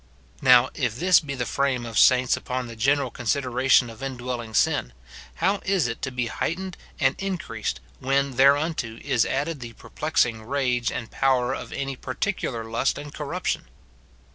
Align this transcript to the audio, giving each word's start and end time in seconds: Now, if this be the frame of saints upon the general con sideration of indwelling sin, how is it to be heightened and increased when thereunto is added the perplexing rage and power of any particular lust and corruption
Now, 0.41 0.71
if 0.73 0.97
this 0.97 1.19
be 1.19 1.35
the 1.35 1.45
frame 1.45 1.85
of 1.85 1.99
saints 1.99 2.35
upon 2.35 2.65
the 2.65 2.75
general 2.75 3.11
con 3.11 3.27
sideration 3.27 3.87
of 3.91 4.01
indwelling 4.01 4.55
sin, 4.55 4.93
how 5.35 5.59
is 5.63 5.85
it 5.87 6.01
to 6.01 6.09
be 6.09 6.25
heightened 6.25 6.75
and 6.99 7.15
increased 7.19 7.79
when 7.99 8.31
thereunto 8.35 8.97
is 9.03 9.27
added 9.27 9.59
the 9.59 9.73
perplexing 9.73 10.41
rage 10.43 10.91
and 10.91 11.11
power 11.11 11.53
of 11.53 11.71
any 11.71 11.95
particular 11.95 12.63
lust 12.65 12.97
and 12.97 13.13
corruption 13.13 13.65